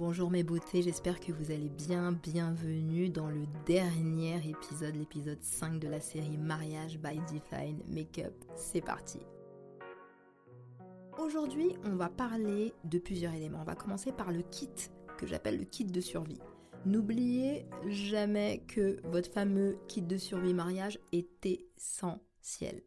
[0.00, 2.12] Bonjour mes beautés, j'espère que vous allez bien.
[2.12, 8.32] Bienvenue dans le dernier épisode, l'épisode 5 de la série Mariage by Define Makeup.
[8.56, 9.18] C'est parti.
[11.18, 13.58] Aujourd'hui, on va parler de plusieurs éléments.
[13.60, 14.70] On va commencer par le kit
[15.18, 16.40] que j'appelle le kit de survie.
[16.86, 22.80] N'oubliez jamais que votre fameux kit de survie mariage est essentiel.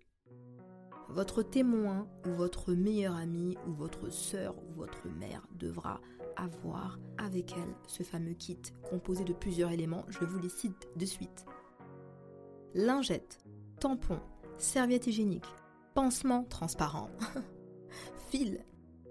[1.10, 6.02] Votre témoin ou votre meilleur ami ou votre sœur ou votre mère devra
[6.36, 10.06] avoir avec elle ce fameux kit composé de plusieurs éléments.
[10.10, 11.46] Je vous les cite de suite.
[12.74, 13.40] Lingette,
[13.80, 14.20] tampon,
[14.58, 15.46] serviette hygiénique,
[15.94, 17.10] pansement transparent,
[18.30, 18.66] fil,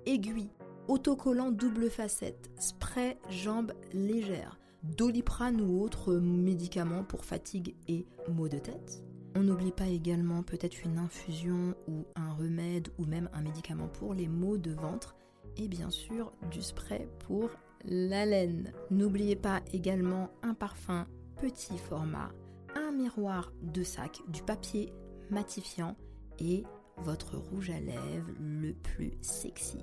[0.06, 0.50] aiguille,
[0.88, 8.58] autocollant double facette, spray jambes légères, doliprane ou autres médicaments pour fatigue et maux de
[8.58, 9.02] tête.
[9.34, 14.12] On n'oublie pas également peut-être une infusion ou un remède ou même un médicament pour
[14.12, 15.16] les maux de ventre
[15.56, 17.50] et bien sûr du spray pour
[17.84, 18.72] la laine.
[18.90, 21.06] N'oubliez pas également un parfum
[21.40, 22.30] petit format,
[22.76, 24.92] un miroir de sac, du papier
[25.30, 25.96] matifiant
[26.38, 26.64] et
[26.98, 29.78] votre rouge à lèvres le plus sexy.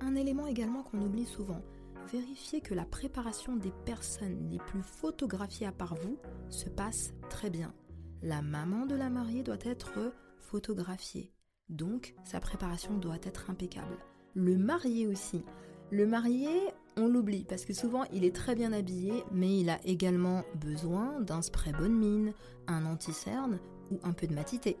[0.00, 1.62] Un élément également qu'on oublie souvent,
[2.10, 7.50] vérifiez que la préparation des personnes les plus photographiées à part vous se passe très
[7.50, 7.74] bien.
[8.22, 11.32] La maman de la mariée doit être photographiée,
[11.70, 13.96] donc sa préparation doit être impeccable.
[14.34, 15.42] Le marié aussi.
[15.90, 16.48] Le marié,
[16.96, 21.20] on l'oublie parce que souvent il est très bien habillé, mais il a également besoin
[21.20, 22.32] d'un spray bonne mine,
[22.66, 23.58] un anti-cerne
[23.90, 24.76] ou un peu de matité.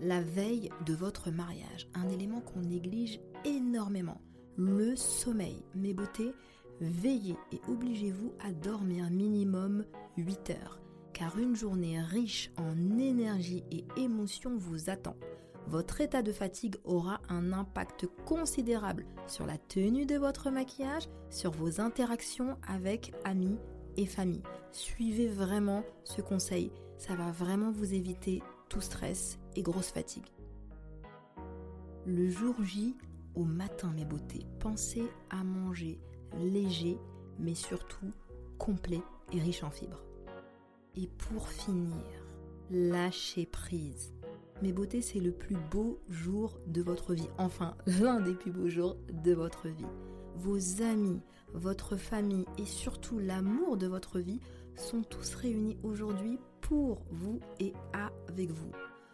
[0.00, 4.20] La veille de votre mariage, un élément qu'on néglige énormément
[4.56, 5.62] le sommeil.
[5.74, 6.34] Mes beautés,
[6.80, 9.84] veillez et obligez-vous à dormir minimum
[10.16, 10.80] 8 heures,
[11.20, 15.16] car une journée riche en énergie et émotions vous attend.
[15.66, 21.50] Votre état de fatigue aura un impact considérable sur la tenue de votre maquillage, sur
[21.50, 23.58] vos interactions avec amis
[23.98, 24.42] et famille.
[24.72, 30.32] Suivez vraiment ce conseil, ça va vraiment vous éviter tout stress et grosse fatigue.
[32.06, 32.96] Le jour J,
[33.34, 36.00] au matin, mes beautés, pensez à manger
[36.38, 36.96] léger,
[37.38, 38.10] mais surtout
[38.56, 39.02] complet
[39.34, 40.00] et riche en fibres.
[40.96, 42.04] Et pour finir,
[42.70, 44.12] lâchez prise.
[44.62, 47.28] Mes beautés, c'est le plus beau jour de votre vie.
[47.38, 49.86] Enfin, l'un des plus beaux jours de votre vie.
[50.36, 51.20] Vos amis,
[51.54, 54.40] votre famille et surtout l'amour de votre vie
[54.76, 57.72] sont tous réunis aujourd'hui pour vous et
[58.28, 58.70] avec vous.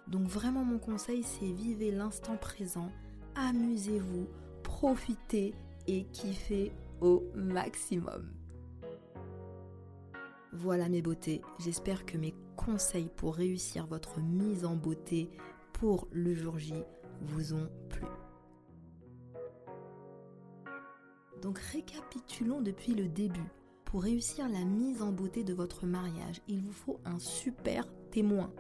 [0.09, 2.91] Donc vraiment mon conseil, c'est vivez l'instant présent,
[3.35, 4.29] amusez-vous,
[4.63, 5.55] profitez
[5.87, 8.31] et kiffez au maximum.
[10.59, 15.29] Voilà mes beautés, j'espère que mes conseils pour réussir votre mise en beauté
[15.75, 16.73] pour le jour J
[17.21, 18.07] vous ont plu.
[21.43, 23.51] Donc récapitulons depuis le début.
[23.85, 28.51] Pour réussir la mise en beauté de votre mariage, il vous faut un super témoin.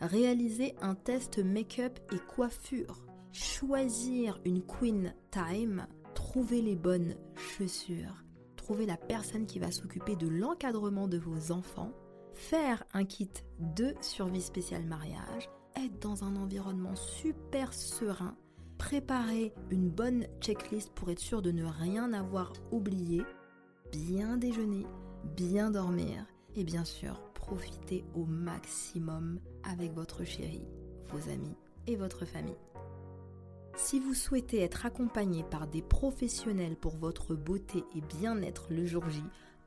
[0.00, 8.23] Réalisez un test make-up et coiffure choisir une queen time, trouver les bonnes chaussures,
[8.64, 11.92] trouver la personne qui va s'occuper de l'encadrement de vos enfants,
[12.32, 18.38] faire un kit de survie spéciale mariage, être dans un environnement super serein,
[18.78, 23.22] préparer une bonne checklist pour être sûr de ne rien avoir oublié,
[23.92, 24.86] bien déjeuner,
[25.36, 26.26] bien dormir
[26.56, 30.66] et bien sûr profiter au maximum avec votre chérie,
[31.12, 32.56] vos amis et votre famille.
[33.76, 39.08] Si vous souhaitez être accompagné par des professionnels pour votre beauté et bien-être le jour
[39.10, 39.22] J,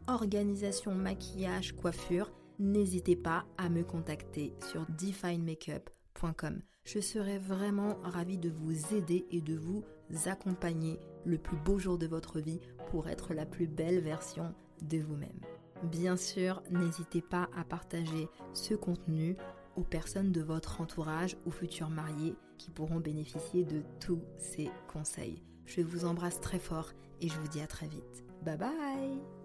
[0.08, 6.62] organisation, maquillage, coiffure, n'hésitez pas à me contacter sur definemakeup.com.
[6.86, 9.84] Je serai vraiment ravie de vous aider et de vous
[10.26, 15.00] accompagner le plus beau jour de votre vie pour être la plus belle version de
[15.00, 15.42] vous-même.
[15.84, 19.36] Bien sûr, n'hésitez pas à partager ce contenu
[19.78, 25.42] aux personnes de votre entourage ou futurs mariés qui pourront bénéficier de tous ces conseils.
[25.66, 26.92] Je vous embrasse très fort
[27.22, 28.24] et je vous dis à très vite.
[28.44, 29.37] Bye bye